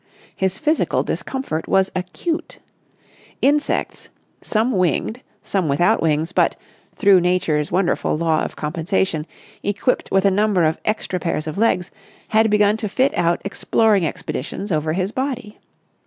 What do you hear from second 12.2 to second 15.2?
had begun to fit out exploring expeditions over his